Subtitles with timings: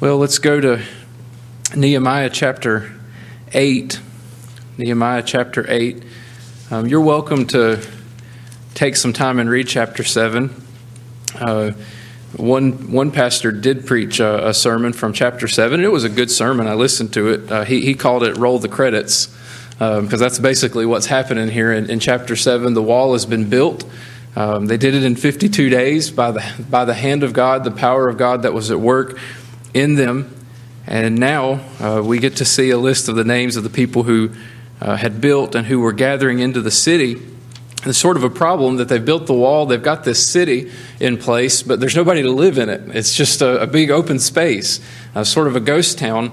[0.00, 0.82] Well, let's go to
[1.76, 2.92] Nehemiah chapter
[3.52, 4.00] 8.
[4.76, 6.02] Nehemiah chapter 8.
[6.72, 7.80] Um, you're welcome to
[8.74, 10.50] take some time and read chapter 7.
[11.36, 11.70] Uh,
[12.36, 15.80] one, one pastor did preach a, a, sermon from chapter 7.
[15.80, 16.66] It was a good sermon.
[16.66, 17.52] I listened to it.
[17.52, 19.28] Uh, he, he called it Roll the Credits
[19.78, 22.74] because um, that's basically what's happening here in, in, chapter 7.
[22.74, 23.84] The wall has been built.
[24.34, 27.70] Um, they did it in 52 days by the, by the hand of God, the
[27.70, 29.16] power of God that was at work
[29.74, 30.34] in them.
[30.86, 34.04] And now uh, we get to see a list of the names of the people
[34.04, 34.30] who
[34.80, 37.20] uh, had built and who were gathering into the city.
[37.86, 40.70] It's sort of a problem that they've built the wall, they've got this city
[41.00, 42.82] in place, but there's nobody to live in it.
[42.96, 44.80] It's just a, a big open space,
[45.14, 46.32] uh, sort of a ghost town,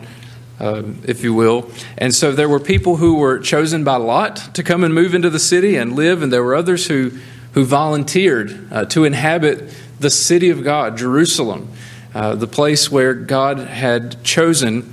[0.60, 1.70] uh, if you will.
[1.98, 5.30] And so there were people who were chosen by lot to come and move into
[5.30, 7.12] the city and live, and there were others who,
[7.54, 11.70] who volunteered uh, to inhabit the city of God, Jerusalem
[12.14, 14.84] uh, the place where God had chosen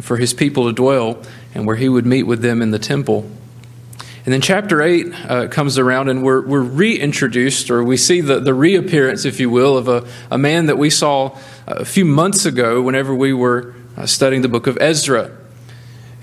[0.00, 1.22] for his people to dwell
[1.54, 3.30] and where he would meet with them in the temple.
[4.26, 8.40] And then chapter 8 uh, comes around, and we're, we're reintroduced, or we see the,
[8.40, 12.44] the reappearance, if you will, of a, a man that we saw a few months
[12.44, 15.30] ago whenever we were uh, studying the book of Ezra.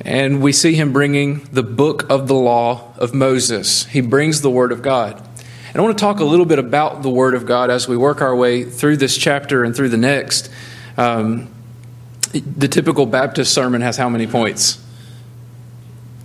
[0.02, 3.86] And we see him bringing the book of the law of Moses.
[3.86, 5.26] He brings the word of God.
[5.74, 7.98] And I want to talk a little bit about the Word of God as we
[7.98, 10.52] work our way through this chapter and through the next.
[10.98, 11.50] Um,
[12.32, 14.80] the typical Baptist sermon has how many points?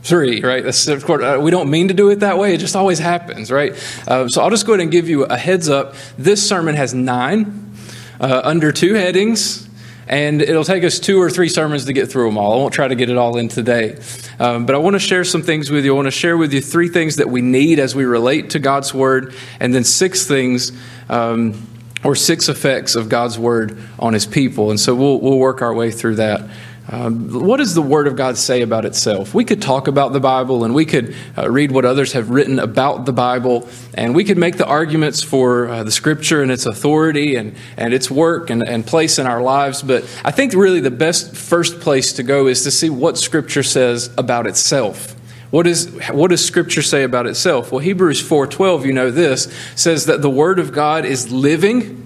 [0.03, 0.67] Three, right?
[0.67, 2.55] of course, uh, we don't mean to do it that way.
[2.55, 3.73] It just always happens, right?
[4.07, 5.95] Uh, so I'll just go ahead and give you a heads up.
[6.19, 7.75] This sermon has nine
[8.21, 9.68] uh, under two headings
[10.09, 12.55] and it'll take us two or three sermons to get through them all.
[12.55, 13.99] I won't try to get it all in today.
[14.39, 15.93] Um, but I want to share some things with you.
[15.93, 18.59] I want to share with you three things that we need as we relate to
[18.59, 20.73] God's Word, and then six things.
[21.09, 21.67] Um,
[22.05, 24.71] or six effects of God's word on his people.
[24.71, 26.49] And so we'll, we'll work our way through that.
[26.91, 29.35] Um, what does the Word of God say about itself?
[29.35, 32.59] We could talk about the Bible and we could uh, read what others have written
[32.59, 36.65] about the Bible, and we could make the arguments for uh, the Scripture and its
[36.65, 39.83] authority and, and its work and, and place in our lives.
[39.83, 43.63] But I think really the best first place to go is to see what Scripture
[43.63, 45.15] says about itself.
[45.51, 47.71] What, is, what does Scripture say about itself?
[47.71, 52.03] Well, Hebrews 4.12, you know this, says that the Word of God is living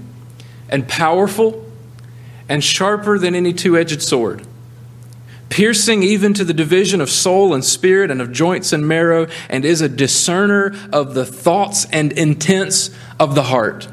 [0.68, 1.70] and powerful
[2.48, 4.44] and sharper than any two-edged sword
[5.52, 9.66] piercing even to the division of soul and spirit and of joints and marrow, and
[9.66, 12.88] is a discerner of the thoughts and intents
[13.20, 13.86] of the heart.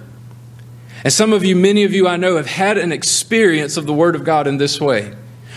[1.03, 3.93] And some of you, many of you I know, have had an experience of the
[3.93, 5.13] Word of God in this way.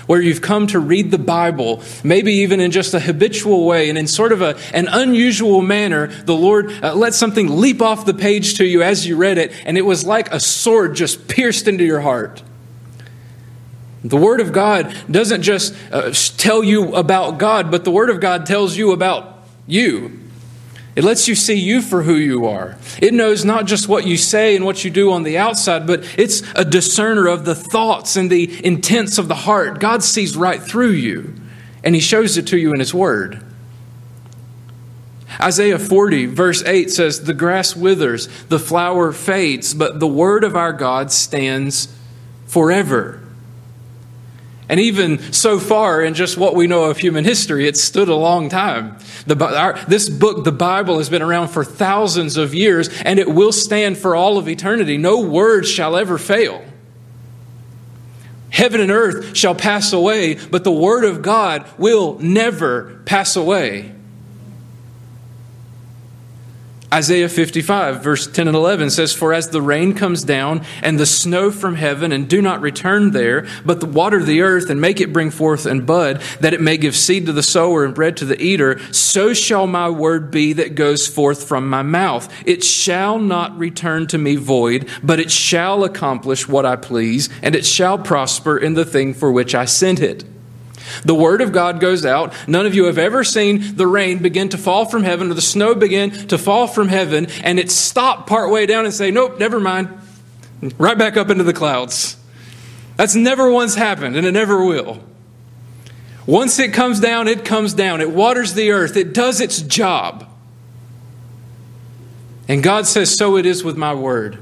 [0.09, 3.97] Where you've come to read the Bible, maybe even in just a habitual way and
[3.97, 8.13] in sort of a, an unusual manner, the Lord uh, let something leap off the
[8.13, 11.69] page to you as you read it, and it was like a sword just pierced
[11.69, 12.43] into your heart.
[14.05, 18.21] The Word of God doesn't just uh, tell you about God, but the Word of
[18.21, 20.19] God tells you about you.
[20.95, 22.77] It lets you see you for who you are.
[23.01, 26.05] It knows not just what you say and what you do on the outside, but
[26.19, 29.79] it's a discerner of the thoughts and the intents of the heart.
[29.81, 31.35] God sees right through you,
[31.83, 33.43] and He shows it to you in His Word.
[35.41, 40.57] Isaiah 40, verse 8 says, The grass withers, the flower fades, but the Word of
[40.57, 41.95] our God stands
[42.47, 43.22] forever.
[44.73, 48.15] And even so far in just what we know of human history, it's stood a
[48.15, 48.97] long time.
[49.27, 53.29] The, our, this book, the Bible, has been around for thousands of years, and it
[53.29, 54.97] will stand for all of eternity.
[54.97, 56.65] No word shall ever fail.
[58.49, 63.95] Heaven and earth shall pass away, but the Word of God will never pass away.
[66.93, 71.07] Isaiah 55, verse 10 and 11 says, For as the rain comes down and the
[71.07, 75.11] snow from heaven, and do not return there, but water the earth and make it
[75.11, 78.27] bring forth and bud, that it may give seed to the sower and bread to
[78.27, 82.31] the eater, so shall my word be that goes forth from my mouth.
[82.45, 87.55] It shall not return to me void, but it shall accomplish what I please, and
[87.55, 90.25] it shall prosper in the thing for which I sent it.
[91.05, 92.35] The word of God goes out.
[92.49, 95.43] None of you have ever seen the rain begin to fall from heaven or the
[95.43, 99.61] snow begin to fall from heaven and it stop partway down and say, nope, never
[99.61, 99.89] mind.
[100.79, 102.17] Right back up into the clouds.
[102.97, 105.03] That's never once happened and it never will.
[106.27, 108.01] Once it comes down, it comes down.
[108.01, 108.97] It waters the earth.
[108.97, 110.29] It does its job.
[112.49, 114.39] And God says, So it is with my word.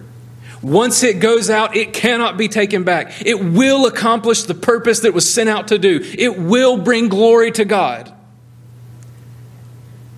[0.62, 3.24] Once it goes out, it cannot be taken back.
[3.24, 6.00] It will accomplish the purpose that was sent out to do.
[6.18, 8.14] It will bring glory to God.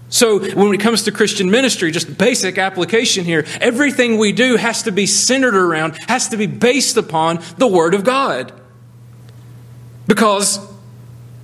[0.09, 4.83] So, when it comes to Christian ministry, just basic application here, everything we do has
[4.83, 8.53] to be centered around, has to be based upon the Word of God.
[10.07, 10.59] Because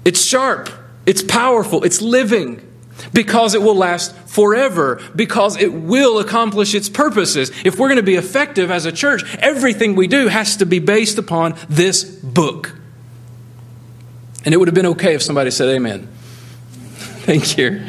[0.04, 0.68] it's sharp,
[1.06, 2.67] it's powerful, it's living.
[3.12, 7.50] Because it will last forever, because it will accomplish its purposes.
[7.64, 10.78] If we're going to be effective as a church, everything we do has to be
[10.78, 12.74] based upon this book.
[14.44, 16.08] And it would have been okay if somebody said amen.
[17.26, 17.86] Thank you.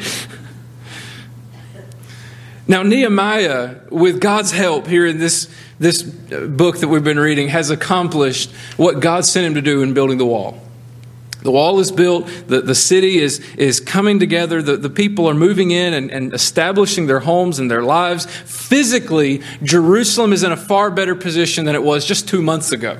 [2.70, 7.70] Now, Nehemiah, with God's help here in this, this book that we've been reading, has
[7.70, 10.60] accomplished what God sent him to do in building the wall.
[11.42, 15.34] The wall is built, the, the city is, is coming together, the, the people are
[15.34, 18.26] moving in and, and establishing their homes and their lives.
[18.26, 22.98] Physically, Jerusalem is in a far better position than it was just two months ago.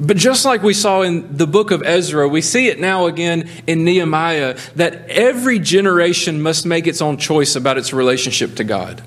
[0.00, 3.48] But just like we saw in the book of Ezra, we see it now again
[3.68, 9.02] in Nehemiah that every generation must make its own choice about its relationship to God.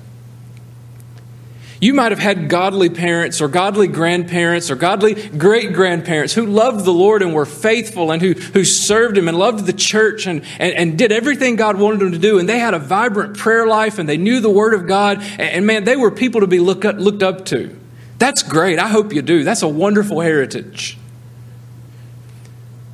[1.80, 6.84] You might have had godly parents or godly grandparents or godly great grandparents who loved
[6.84, 10.42] the Lord and were faithful and who, who served Him and loved the church and,
[10.58, 12.38] and, and did everything God wanted them to do.
[12.38, 15.18] And they had a vibrant prayer life and they knew the Word of God.
[15.18, 17.78] And, and man, they were people to be look up, looked up to.
[18.18, 18.78] That's great.
[18.78, 19.44] I hope you do.
[19.44, 20.96] That's a wonderful heritage.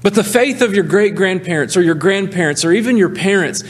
[0.02, 3.62] But the faith of your great grandparents or your grandparents or even your parents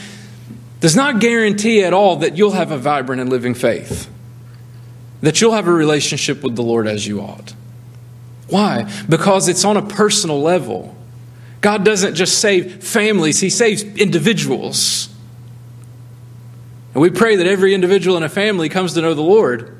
[0.79, 4.09] does not guarantee at all that you'll have a vibrant and living faith,
[5.23, 7.53] that you'll have a relationship with the Lord as you ought.
[8.49, 8.91] Why?
[9.07, 10.95] Because it's on a personal level.
[11.61, 15.09] God doesn't just save families, He saves individuals.
[16.93, 19.75] And we pray that every individual in a family comes to know the Lord.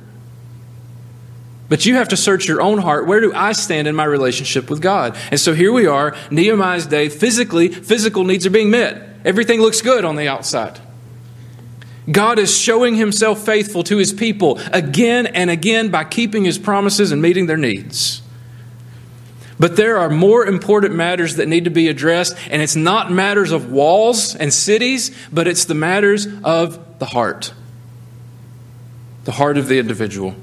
[1.67, 3.05] But you have to search your own heart.
[3.05, 5.17] Where do I stand in my relationship with God?
[5.29, 7.09] And so here we are, Nehemiah's day.
[7.09, 9.09] Physically, physical needs are being met.
[9.25, 10.79] Everything looks good on the outside.
[12.11, 17.11] God is showing himself faithful to his people again and again by keeping his promises
[17.11, 18.21] and meeting their needs.
[19.59, 23.51] But there are more important matters that need to be addressed, and it's not matters
[23.51, 27.53] of walls and cities, but it's the matters of the heart.
[29.23, 30.35] The heart of the individual.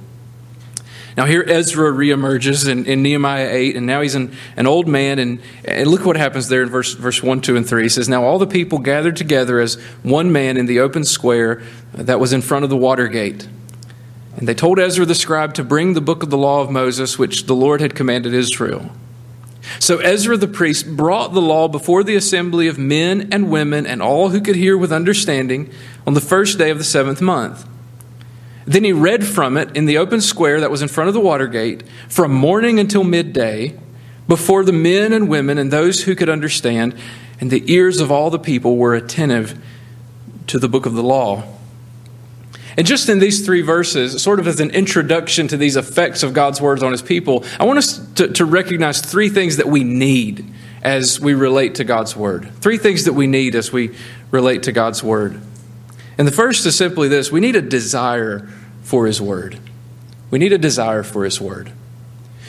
[1.20, 5.19] Now, here Ezra reemerges in, in Nehemiah 8, and now he's an, an old man.
[5.19, 7.82] And, and look what happens there in verse, verse 1, 2, and 3.
[7.82, 11.62] He says, Now all the people gathered together as one man in the open square
[11.93, 13.46] that was in front of the water gate.
[14.38, 17.19] And they told Ezra the scribe to bring the book of the law of Moses,
[17.19, 18.90] which the Lord had commanded Israel.
[19.78, 24.00] So Ezra the priest brought the law before the assembly of men and women and
[24.00, 25.70] all who could hear with understanding
[26.06, 27.67] on the first day of the seventh month.
[28.67, 31.21] Then he read from it in the open square that was in front of the
[31.21, 33.79] water gate from morning until midday
[34.29, 36.95] before the men and women and those who could understand,
[37.41, 39.61] and the ears of all the people were attentive
[40.47, 41.43] to the book of the law.
[42.77, 46.33] And just in these three verses, sort of as an introduction to these effects of
[46.33, 49.83] God's words on his people, I want us to, to recognize three things that we
[49.83, 50.47] need
[50.83, 52.51] as we relate to God's word.
[52.61, 53.97] Three things that we need as we
[54.31, 55.41] relate to God's word.
[56.20, 58.46] And the first is simply this we need a desire
[58.82, 59.58] for His Word.
[60.31, 61.72] We need a desire for His Word.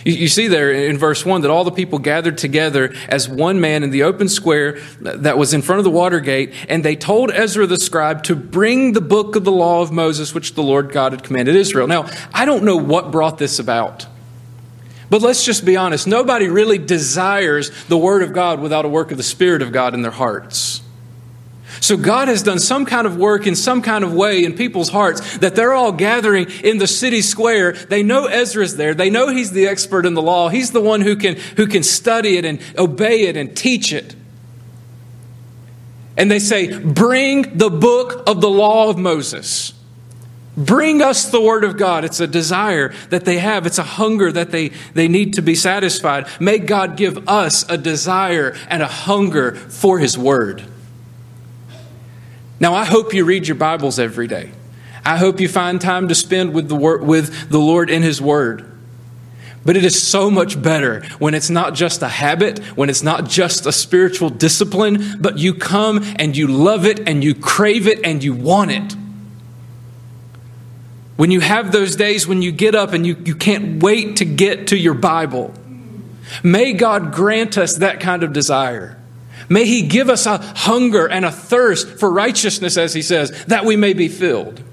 [0.04, 3.84] You, see there in verse 1 that all the people gathered together as one man
[3.84, 7.32] in the open square that was in front of the water gate, and they told
[7.32, 10.92] Ezra the scribe to bring the book of the law of Moses, which the Lord
[10.92, 11.88] God had commanded Israel.
[11.88, 14.06] Now, I don't know what brought this about.
[15.10, 16.08] But let's just be honest.
[16.08, 19.94] Nobody really desires the Word of God without a work of the Spirit of God
[19.94, 20.82] in their hearts.
[21.82, 24.90] So God has done some kind of work in some kind of way in people's
[24.90, 27.74] hearts that they're all gathering in the city square.
[27.74, 28.94] They know Ezra's there.
[28.94, 30.50] They know he's the expert in the law.
[30.50, 34.16] He's the one who can, who can study it and obey it and teach it.
[36.18, 39.74] And they say, Bring the book of the law of Moses.
[40.56, 42.06] Bring us the word of God.
[42.06, 43.66] It's a desire that they have.
[43.66, 46.28] It's a hunger that they, they need to be satisfied.
[46.40, 50.64] May God give us a desire and a hunger for his word.
[52.62, 54.52] Now, I hope you read your Bibles every day.
[55.04, 58.72] I hope you find time to spend with the, with the Lord in His Word.
[59.66, 63.28] But it is so much better when it's not just a habit, when it's not
[63.28, 68.06] just a spiritual discipline, but you come and you love it and you crave it
[68.06, 68.96] and you want it.
[71.18, 74.26] When you have those days when you get up and you, you can't wait to
[74.26, 75.52] get to your Bible,
[76.44, 79.01] may God grant us that kind of desire.
[79.52, 83.66] May He give us a hunger and a thirst for righteousness, as He says, that
[83.66, 84.64] we may be filled.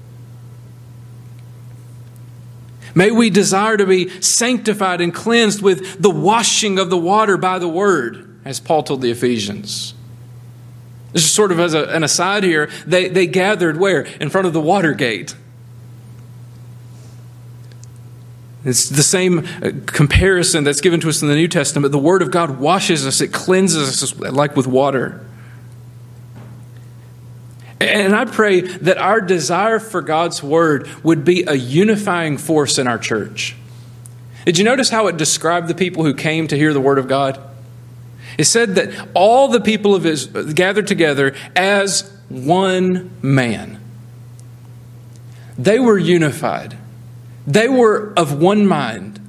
[2.95, 7.59] May we desire to be sanctified and cleansed with the washing of the water by
[7.59, 9.95] the word, as Paul told the Ephesians.
[11.11, 12.69] This is sort of as a, an aside here.
[12.87, 14.03] They, they gathered where?
[14.21, 15.35] In front of the water gate.
[18.65, 21.91] It's the same uh, comparison that's given to us in the New Testament.
[21.91, 25.25] The Word of God washes us, it cleanses us like with water.
[27.81, 32.87] And I pray that our desire for God's Word would be a unifying force in
[32.87, 33.55] our church.
[34.45, 37.07] Did you notice how it described the people who came to hear the Word of
[37.07, 37.39] God?
[38.37, 43.79] It said that all the people of Israel gathered together as one man.
[45.57, 46.77] They were unified.
[47.49, 49.19] They were of one mind.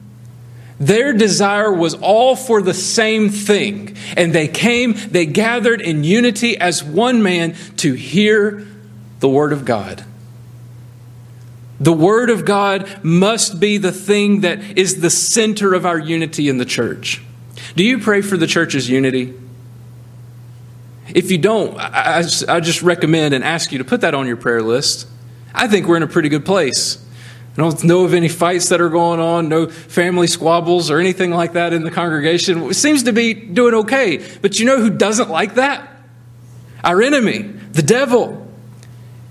[0.79, 3.97] Their desire was all for the same thing.
[4.15, 8.67] And they came, they gathered in unity as one man to hear
[9.21, 10.05] the Word of God.
[11.81, 16.51] The Word of God must be the thing that is the center of our unity
[16.51, 17.23] in the church.
[17.75, 19.33] Do you pray for the church's unity?
[21.15, 24.37] If you don't, I, I, just recommend and ask you to put that on your
[24.37, 25.09] prayer list.
[25.55, 27.05] I think we're in a pretty good place.
[27.53, 31.31] I don't know of any fights that are going on, no family squabbles or anything
[31.31, 32.63] like that in the congregation.
[32.71, 34.25] It seems to be doing okay.
[34.41, 35.89] But you know who doesn't like that?
[36.85, 38.47] Our enemy, the devil.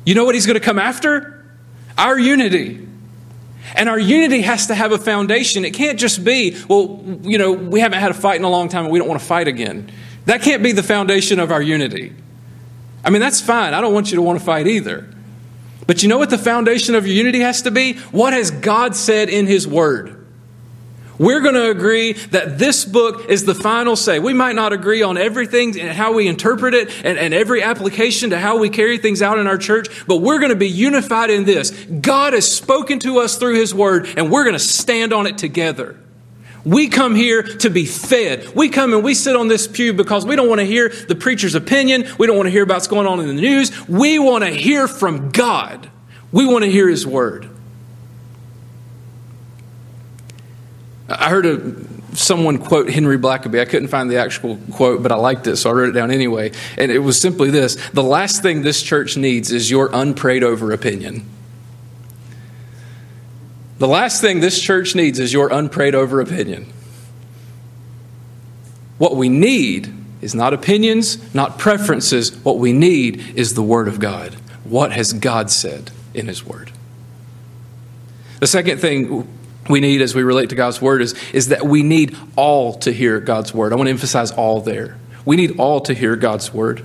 [0.05, 1.45] You know what he's going to come after?
[1.97, 2.87] Our unity.
[3.75, 5.63] And our unity has to have a foundation.
[5.63, 8.67] It can't just be, well, you know, we haven't had a fight in a long
[8.67, 9.91] time and we don't want to fight again.
[10.25, 12.13] That can't be the foundation of our unity.
[13.03, 13.73] I mean, that's fine.
[13.73, 15.09] I don't want you to want to fight either.
[15.89, 17.93] But you know what the foundation of your unity has to be?
[18.11, 20.23] What has God said in His Word?
[21.17, 24.19] We're going to agree that this book is the final say.
[24.19, 28.29] We might not agree on everything and how we interpret it and, and, every application
[28.29, 31.31] to how we carry things out in our church, but we're going to be unified
[31.31, 31.71] in this.
[31.71, 35.39] God has spoken to us through His Word, and we're going to stand on it
[35.39, 35.97] together.
[36.69, 38.53] We come here to be fed.
[38.53, 41.15] We come and we sit on this pew because we don't want to hear the
[41.15, 42.05] preacher's opinion.
[42.19, 43.87] We don't want to hear about what's going on in the news.
[43.87, 45.89] We want to hear from God.
[46.31, 47.49] We want to hear His word.
[51.09, 53.59] I heard a, someone quote Henry Blackaby.
[53.59, 56.11] I couldn't find the actual quote, but I liked it, so I wrote it down
[56.11, 56.51] anyway.
[56.77, 60.71] And it was simply this The last thing this church needs is your unprayed over
[60.71, 61.25] opinion.
[63.79, 66.71] The last thing this church needs is your unprayed over opinion.
[68.97, 72.35] What we need is not opinions, not preferences.
[72.43, 74.33] What we need is the Word of God.
[74.65, 76.71] What has God said in His Word?
[78.41, 79.25] The second thing
[79.69, 82.91] we need as we relate to God's Word is, is that we need all to
[82.91, 83.71] hear God's Word.
[83.71, 84.97] I want to emphasize all there.
[85.23, 86.83] We need all to hear God's Word.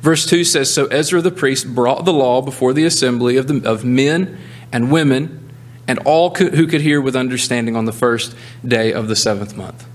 [0.00, 3.68] Verse 2 says So Ezra the priest brought the law before the assembly of, the,
[3.68, 4.38] of men
[4.72, 5.45] and women
[5.88, 8.34] and all who could hear with understanding on the first
[8.66, 9.86] day of the seventh month.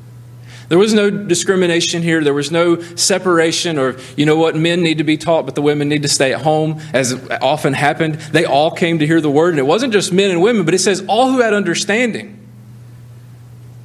[0.71, 2.24] There was no discrimination here.
[2.24, 5.62] There was no separation, or, you know what, men need to be taught, but the
[5.62, 8.15] women need to stay at home, as often happened.
[8.15, 10.74] They all came to hear the word, and it wasn't just men and women, but
[10.74, 12.38] it says all who had understanding.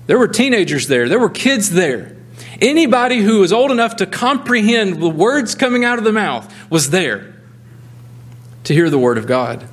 [0.07, 2.17] There were teenagers there, there were kids there.
[2.61, 6.91] Anybody who was old enough to comprehend the words coming out of the mouth was
[6.91, 7.35] there
[8.63, 9.67] to hear the word of God.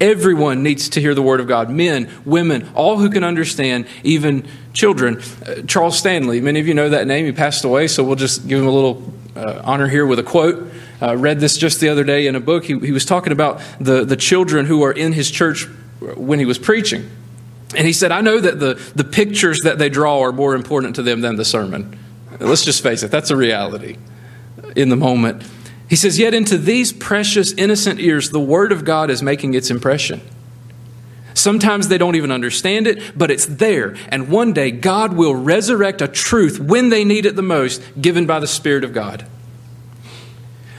[0.00, 4.46] Everyone needs to hear the word of God men, women, all who can understand, even
[4.72, 5.20] children.
[5.44, 7.26] Uh, Charles Stanley, many of you know that name.
[7.26, 10.22] He passed away, so we'll just give him a little uh, honor here with a
[10.22, 10.72] quote.
[11.00, 12.64] Uh, read this just the other day in a book.
[12.64, 15.66] He, he was talking about the, the children who are in his church
[16.00, 17.10] when he was preaching.
[17.74, 20.96] And he said, I know that the, the pictures that they draw are more important
[20.96, 21.98] to them than the sermon.
[22.38, 23.96] Let's just face it, that's a reality
[24.76, 25.44] in the moment.
[25.92, 29.70] He says, Yet into these precious, innocent ears, the Word of God is making its
[29.70, 30.22] impression.
[31.34, 33.94] Sometimes they don't even understand it, but it's there.
[34.08, 38.24] And one day, God will resurrect a truth when they need it the most, given
[38.24, 39.26] by the Spirit of God.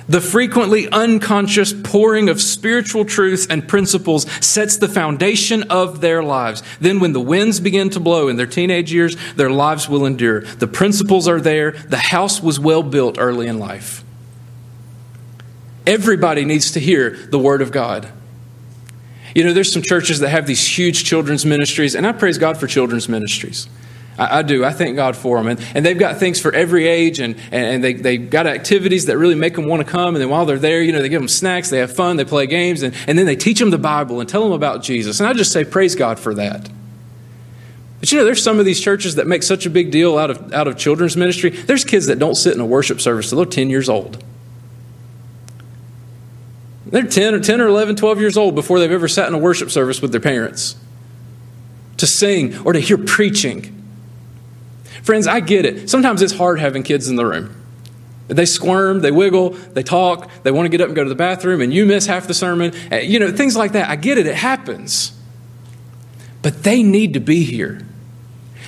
[0.10, 6.64] The frequently unconscious pouring of spiritual truths and principles sets the foundation of their lives.
[6.82, 10.42] Then, when the winds begin to blow in their teenage years, their lives will endure.
[10.42, 11.74] The principles are there.
[11.74, 14.04] The house was well built early in life.
[15.86, 18.08] Everybody needs to hear the Word of God.
[19.36, 22.58] You know, there's some churches that have these huge children's ministries, and I praise God
[22.58, 23.68] for children's ministries.
[24.18, 24.64] I, I do.
[24.64, 25.48] I thank God for them.
[25.48, 29.18] And, and they've got things for every age, and, and they, they've got activities that
[29.18, 30.16] really make them want to come.
[30.16, 32.26] And then while they're there, you know, they give them snacks, they have fun, they
[32.26, 35.20] play games, and, and then they teach them the Bible and tell them about Jesus.
[35.20, 36.70] And I just say, praise God for that.
[38.00, 40.30] But you know, there's some of these churches that make such a big deal out
[40.30, 41.50] of, out of children's ministry.
[41.50, 44.22] There's kids that don't sit in a worship service until they're 10 years old.
[46.94, 49.38] They're 10 or 10 or 11, 12 years old before they've ever sat in a
[49.40, 50.76] worship service with their parents
[51.98, 53.84] to sing or to hear preaching.
[55.02, 55.90] Friends, I get it.
[55.90, 57.56] Sometimes it's hard having kids in the room.
[58.28, 61.16] They squirm, they wiggle, they talk, they want to get up and go to the
[61.16, 62.72] bathroom, and you miss half the sermon.
[62.92, 63.90] Eh, you know, things like that.
[63.90, 65.14] I get it, it happens.
[66.44, 67.82] but they need to be here.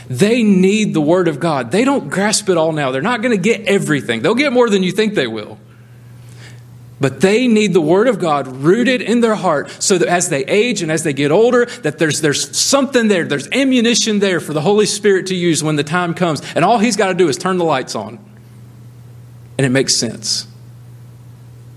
[0.10, 1.70] They need the Word of God.
[1.70, 2.89] They don't grasp it all now.
[2.89, 4.24] They're not going to get everything.
[4.24, 5.60] They'll get more than you think they will.
[7.00, 10.46] But they need the Word of God rooted in their heart so that as they
[10.46, 14.54] age and as they get older, that there's, there's something there, there's ammunition there for
[14.54, 16.42] the Holy Spirit to use when the time comes.
[16.56, 18.18] And all He's got to do is turn the lights on.
[19.58, 20.48] And it makes sense.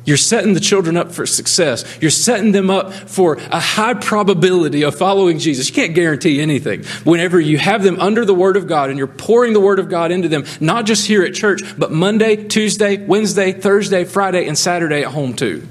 [0.09, 1.85] You're setting the children up for success.
[2.01, 5.69] You're setting them up for a high probability of following Jesus.
[5.69, 6.85] You can't guarantee anything.
[7.05, 9.91] Whenever you have them under the Word of God and you're pouring the Word of
[9.91, 14.57] God into them, not just here at church, but Monday, Tuesday, Wednesday, Thursday, Friday, and
[14.57, 15.69] Saturday at home too.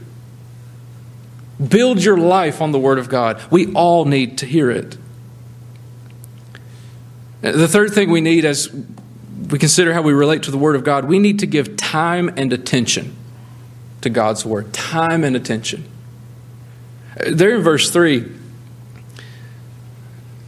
[1.68, 3.42] Build your life on the Word of God.
[3.50, 5.00] We all need to hear it.
[7.42, 8.72] The third thing we need as
[9.50, 12.32] we consider how we relate to the Word of God, we need to give time
[12.38, 13.16] and attention
[14.02, 15.86] to God's word, time and attention.
[17.28, 18.32] There in verse 3,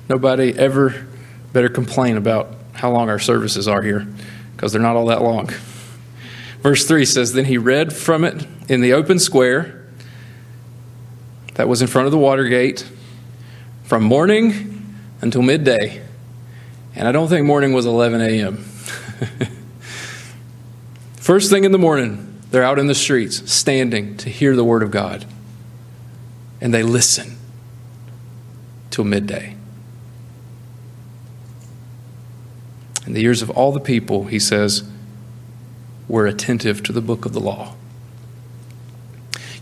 [0.07, 1.07] nobody ever
[1.53, 4.07] better complain about how long our services are here
[4.55, 5.49] because they're not all that long.
[6.61, 9.87] Verse 3 says, Then he read from it in the open square
[11.55, 12.87] that was in front of the water gate
[13.83, 16.01] from morning until midday.
[16.95, 18.57] And I don't think morning was 11 a.m.
[21.17, 24.83] First thing in the morning, they're out in the streets, standing to hear the word
[24.83, 25.25] of God.
[26.61, 27.37] And they listen
[28.89, 29.55] till midday.
[33.05, 34.83] In the ears of all the people, he says,
[36.07, 37.75] were attentive to the book of the law.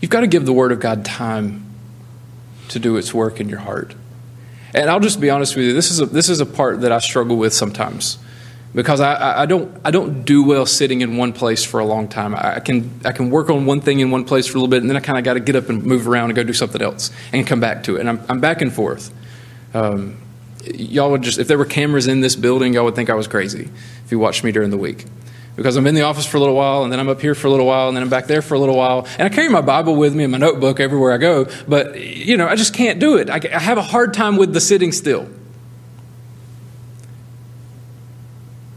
[0.00, 1.64] You've got to give the word of God time
[2.68, 3.94] to do its work in your heart.
[4.74, 6.92] And I'll just be honest with you, this is a, this is a part that
[6.92, 8.18] I struggle with sometimes
[8.78, 12.06] because I, I, don't I don't do well sitting in one place for a long
[12.06, 12.32] time.
[12.32, 14.82] I can I can work on one thing in one place for a little bit,
[14.82, 16.52] and then I kind of got to get up and move around and go do
[16.52, 18.00] something else and come back to it.
[18.00, 19.12] And I'm, I'm back and forth.
[19.74, 20.18] Um,
[20.64, 23.26] y'all would just if there were cameras in this building, y'all would think I was
[23.26, 23.68] crazy
[24.04, 25.06] if you watched me during the week.
[25.56, 27.48] Because I'm in the office for a little while, and then I'm up here for
[27.48, 29.08] a little while, and then I'm back there for a little while.
[29.18, 32.36] And I carry my Bible with me and my notebook everywhere I go, but, you
[32.36, 33.28] know, I just can't do it.
[33.28, 35.28] I, I have a hard time with the sitting still.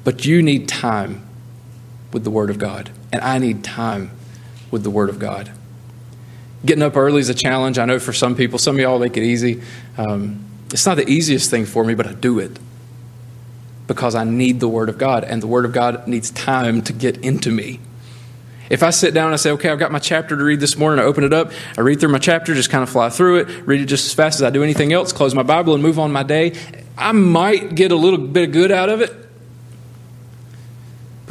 [0.04, 1.28] But you need time
[2.12, 4.12] with the Word of God, and I need time
[4.70, 5.52] with the Word of God.
[6.66, 7.80] Getting up early is a challenge.
[7.80, 9.62] I know for some people, some of y'all make it easy.
[9.98, 12.58] Um, it's not the easiest thing for me, but I do it
[13.88, 16.94] because I need the Word of God, and the Word of God needs time to
[16.94, 17.80] get into me.
[18.70, 20.78] If I sit down and I say, okay, I've got my chapter to read this
[20.78, 23.40] morning, I open it up, I read through my chapter, just kind of fly through
[23.40, 25.84] it, read it just as fast as I do anything else, close my Bible, and
[25.84, 26.54] move on my day,
[26.98, 29.12] I might get a little bit of good out of it,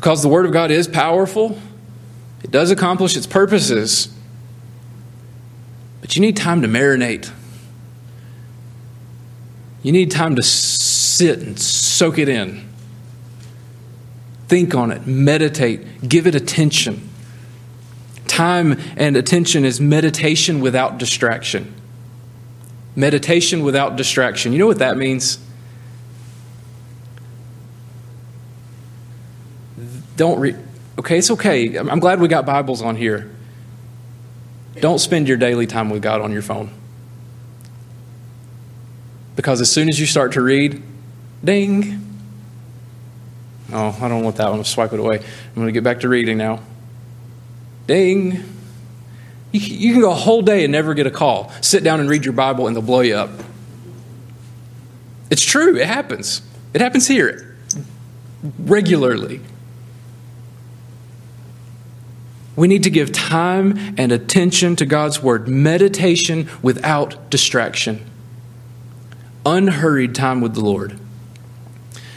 [0.00, 1.58] because the Word of God is powerful,
[2.42, 4.08] it does accomplish its purposes.
[6.00, 7.30] But you need time to marinate.
[9.82, 12.66] You need time to sit and soak it in.
[14.48, 17.06] Think on it, meditate, give it attention.
[18.26, 21.74] Time and attention is meditation without distraction.
[22.96, 24.54] Meditation without distraction.
[24.54, 25.38] You know what that means?
[30.20, 30.54] Don't read.
[30.98, 31.78] Okay, it's okay.
[31.78, 33.30] I'm glad we got Bibles on here.
[34.78, 36.70] Don't spend your daily time with God on your phone.
[39.34, 40.82] Because as soon as you start to read,
[41.42, 42.06] ding.
[43.72, 44.58] Oh, I don't want that one.
[44.58, 45.20] I'll swipe it away.
[45.20, 46.60] I'm going to get back to reading now.
[47.86, 48.44] Ding.
[49.52, 51.50] You, you can go a whole day and never get a call.
[51.62, 53.30] Sit down and read your Bible, and they'll blow you up.
[55.30, 55.78] It's true.
[55.78, 56.42] It happens.
[56.74, 57.56] It happens here
[58.58, 59.40] regularly.
[62.60, 68.04] We need to give time and attention to God's Word, meditation without distraction,
[69.46, 71.00] unhurried time with the Lord.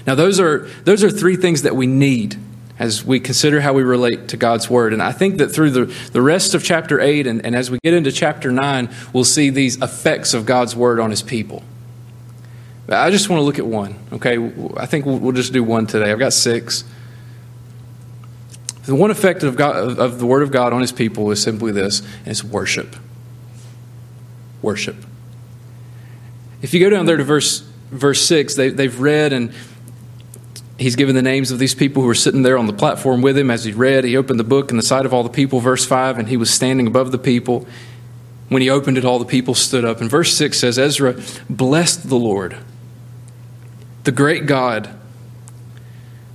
[0.06, 2.36] Now, those are, those are three things that we need
[2.78, 4.92] as we consider how we relate to God's Word.
[4.92, 7.80] And I think that through the, the rest of chapter 8 and, and as we
[7.82, 11.64] get into chapter 9, we'll see these effects of God's Word on His people.
[12.90, 14.38] I just want to look at one, okay?
[14.76, 16.12] I think we'll, we'll just do one today.
[16.12, 16.84] I've got six.
[18.86, 21.72] The one effect of, God, of the Word of God on His people is simply
[21.72, 22.96] this it's worship.
[24.62, 24.96] Worship.
[26.62, 27.60] If you go down there to verse,
[27.92, 29.54] verse 6, they, they've read and
[30.78, 33.38] he's given the names of these people who were sitting there on the platform with
[33.38, 34.04] him as he read.
[34.04, 36.38] He opened the book in the sight of all the people, verse 5, and he
[36.38, 37.68] was standing above the people.
[38.50, 40.02] When he opened it, all the people stood up.
[40.02, 42.58] And verse 6 says Ezra blessed the Lord,
[44.04, 44.90] the great God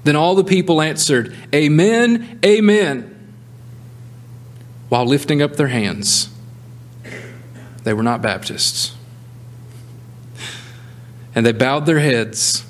[0.08, 3.32] then all the people answered, Amen, Amen,
[4.88, 6.30] while lifting up their hands.
[7.84, 8.94] They were not Baptists.
[11.34, 12.64] And they bowed their heads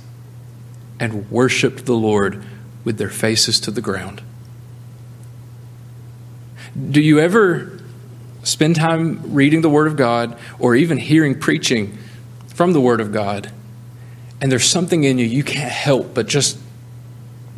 [0.99, 2.45] and worshiped the Lord
[2.85, 4.21] with their faces to the ground.
[6.91, 7.79] Do you ever
[8.43, 11.97] spend time reading the Word of God or even hearing preaching
[12.49, 13.53] from the Word of God,
[14.41, 16.59] and there's something in you you can't help but just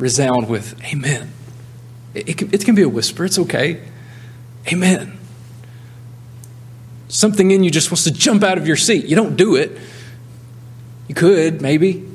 [0.01, 1.31] resound with Amen?
[2.13, 3.81] It, it, can, it can be a whisper, it's okay.
[4.67, 5.17] Amen.
[7.07, 9.05] Something in you just wants to jump out of your seat.
[9.05, 9.77] You don't do it.
[11.07, 12.07] You could, maybe.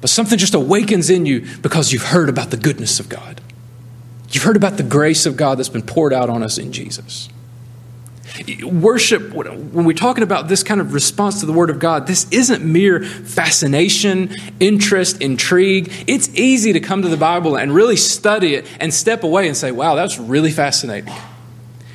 [0.00, 3.40] But something just awakens in you because you've heard about the goodness of God.
[4.30, 7.28] You've heard about the grace of God that's been poured out on us in Jesus.
[8.64, 12.26] Worship, when we're talking about this kind of response to the Word of God, this
[12.32, 15.92] isn't mere fascination, interest, intrigue.
[16.08, 19.56] It's easy to come to the Bible and really study it and step away and
[19.56, 21.14] say, wow, that's really fascinating.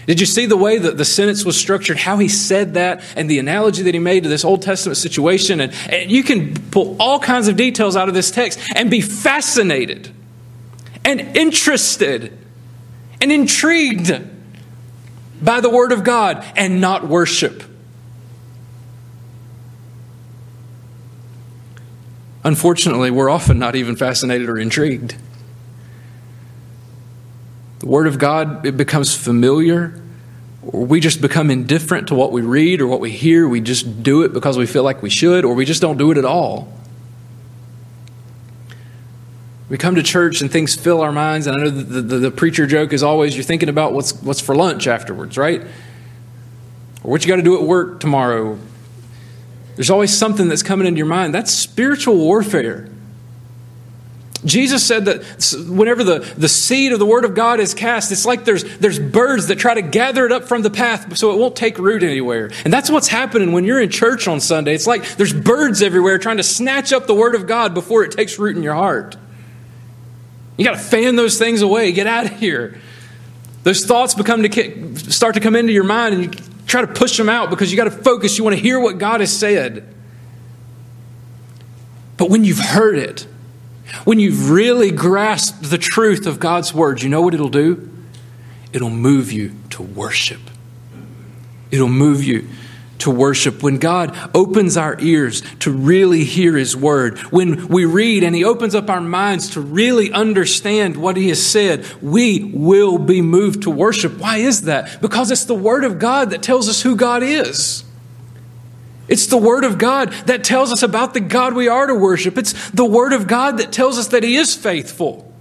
[0.06, 3.30] Did you see the way that the sentence was structured, how he said that, and
[3.30, 5.60] the analogy that he made to this Old Testament situation?
[5.60, 9.02] And, and you can pull all kinds of details out of this text and be
[9.02, 10.10] fascinated
[11.04, 12.36] and interested
[13.22, 14.39] and intrigued
[15.42, 17.64] by the Word of God and not worship.
[22.44, 25.16] Unfortunately, we're often not even fascinated or intrigued.
[27.80, 30.02] The Word of God, it becomes familiar,
[30.64, 33.48] or we just become indifferent to what we read or what we hear.
[33.48, 36.12] We just do it because we feel like we should, or we just don't do
[36.12, 36.79] it at all.
[39.70, 42.32] We come to church and things fill our minds, and I know the, the, the
[42.32, 45.62] preacher joke is always you're thinking about what's, what's for lunch afterwards, right?
[47.04, 48.58] Or what you got to do at work tomorrow.
[49.76, 51.34] There's always something that's coming into your mind.
[51.34, 52.90] That's spiritual warfare.
[54.46, 55.24] Jesus said that
[55.70, 58.98] whenever the, the seed of the Word of God is cast, it's like there's, there's
[58.98, 62.04] birds that try to gather it up from the path so it won't take root
[62.04, 62.50] anywhere.
[62.64, 64.74] And that's what's happening when you're in church on Sunday.
[64.74, 68.12] It's like there's birds everywhere trying to snatch up the Word of God before it
[68.14, 69.18] takes root in your heart.
[70.60, 71.94] You got to fan those things away.
[71.94, 72.78] Get out of here.
[73.64, 77.16] Those thoughts become to start to come into your mind and you try to push
[77.16, 78.38] them out because you got to focus.
[78.38, 79.88] You want to hear what God has said.
[82.18, 83.26] But when you've heard it,
[84.04, 87.90] when you've really grasped the truth of God's word, you know what it'll do?
[88.74, 90.42] It'll move you to worship.
[91.72, 92.50] It'll move you
[93.00, 93.64] to worship.
[93.64, 98.44] When God opens our ears to really hear His word, when we read and He
[98.44, 103.64] opens up our minds to really understand what He has said, we will be moved
[103.64, 104.18] to worship.
[104.18, 105.02] Why is that?
[105.02, 107.84] Because it's the word of God that tells us who God is.
[109.10, 112.38] It's the Word of God that tells us about the God we are to worship.
[112.38, 115.34] It's the Word of God that tells us that He is faithful.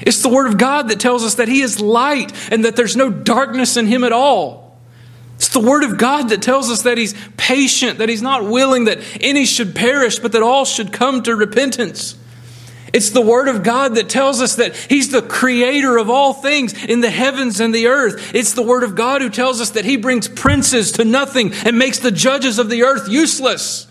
[0.00, 2.96] It's the Word of God that tells us that He is light and that there's
[2.96, 4.65] no darkness in Him at all.
[5.36, 8.86] It's the Word of God that tells us that He's patient, that He's not willing
[8.86, 12.16] that any should perish, but that all should come to repentance.
[12.92, 16.72] It's the Word of God that tells us that He's the creator of all things
[16.84, 18.34] in the heavens and the earth.
[18.34, 21.78] It's the Word of God who tells us that He brings princes to nothing and
[21.78, 23.86] makes the judges of the earth useless.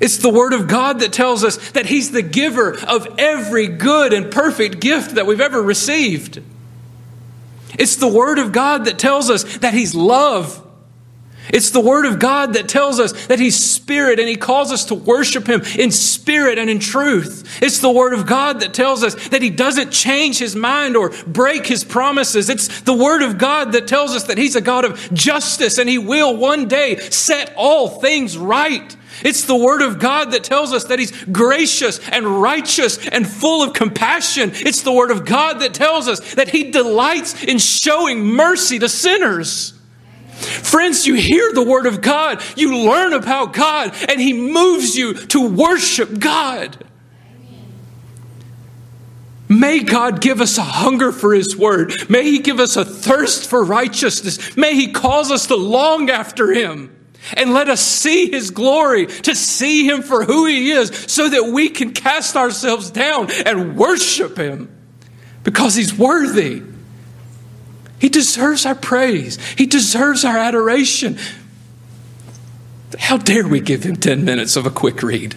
[0.00, 4.12] It's the Word of God that tells us that He's the giver of every good
[4.12, 6.42] and perfect gift that we've ever received.
[7.80, 10.64] It's the Word of God that tells us that He's love
[11.52, 14.84] it's the Word of God that tells us that He's Spirit and He calls us
[14.86, 17.58] to worship Him in spirit and in truth.
[17.62, 21.10] It's the Word of God that tells us that He doesn't change His mind or
[21.26, 22.48] break His promises.
[22.48, 25.88] It's the Word of God that tells us that He's a God of justice and
[25.88, 28.96] He will one day set all things right.
[29.22, 33.62] It's the Word of God that tells us that He's gracious and righteous and full
[33.62, 34.52] of compassion.
[34.54, 38.88] It's the Word of God that tells us that He delights in showing mercy to
[38.88, 39.74] sinners.
[40.40, 45.14] Friends, you hear the Word of God, you learn about God, and He moves you
[45.14, 46.82] to worship God.
[49.50, 52.08] May God give us a hunger for His Word.
[52.08, 54.56] May He give us a thirst for righteousness.
[54.56, 56.96] May He cause us to long after Him.
[57.34, 61.52] And let us see His glory, to see Him for who He is, so that
[61.52, 64.70] we can cast ourselves down and worship Him
[65.44, 66.62] because He's worthy.
[68.00, 69.36] He deserves our praise.
[69.56, 71.18] He deserves our adoration.
[72.98, 75.36] How dare we give him 10 minutes of a quick read?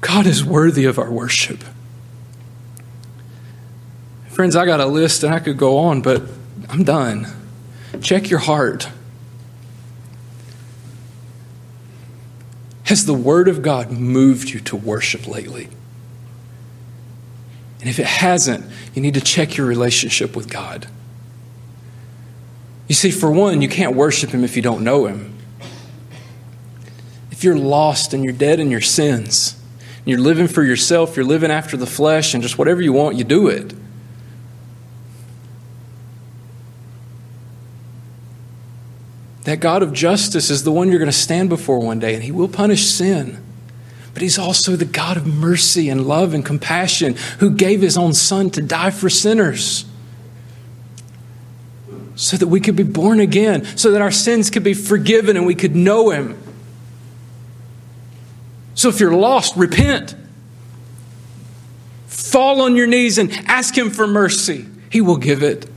[0.00, 1.62] God is worthy of our worship.
[4.28, 6.22] Friends, I got a list and I could go on, but
[6.68, 7.26] I'm done.
[8.02, 8.88] Check your heart.
[12.84, 15.68] Has the Word of God moved you to worship lately?
[17.80, 20.86] And if it hasn't, you need to check your relationship with God.
[22.88, 25.38] You see, for one, you can't worship Him if you don't know Him.
[27.30, 29.56] If you're lost and you're dead in your sins,
[29.98, 33.16] and you're living for yourself, you're living after the flesh, and just whatever you want,
[33.16, 33.72] you do it.
[39.50, 42.22] That God of justice is the one you're going to stand before one day, and
[42.22, 43.42] He will punish sin.
[44.14, 48.14] But He's also the God of mercy and love and compassion who gave His own
[48.14, 49.86] Son to die for sinners
[52.14, 55.44] so that we could be born again, so that our sins could be forgiven and
[55.44, 56.40] we could know Him.
[58.76, 60.14] So if you're lost, repent.
[62.06, 64.66] Fall on your knees and ask Him for mercy.
[64.90, 65.68] He will give it.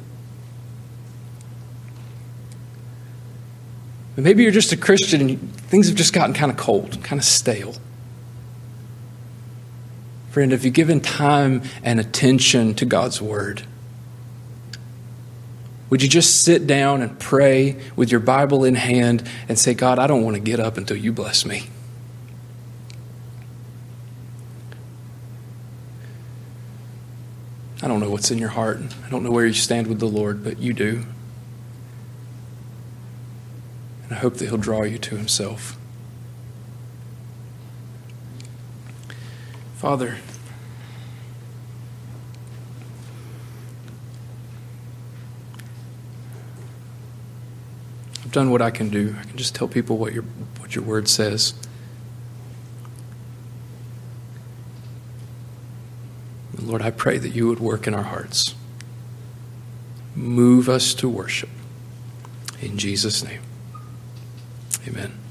[4.15, 7.26] Maybe you're just a Christian and things have just gotten kind of cold, kind of
[7.26, 7.76] stale.
[10.30, 13.63] Friend, have you given time and attention to God's Word?
[15.89, 19.99] Would you just sit down and pray with your Bible in hand and say, God,
[19.99, 21.67] I don't want to get up until you bless me?
[27.84, 28.80] I don't know what's in your heart.
[29.06, 31.04] I don't know where you stand with the Lord, but you do.
[34.03, 35.77] And I hope that He'll draw you to Himself.
[39.75, 40.17] Father,
[48.23, 49.15] I've done what I can do.
[49.19, 50.23] I can just tell people what your,
[50.59, 51.53] what your word says.
[56.57, 58.55] Lord, I pray that you would work in our hearts.
[60.15, 61.49] Move us to worship.
[62.61, 63.41] In Jesus' name,
[64.88, 65.22] amen.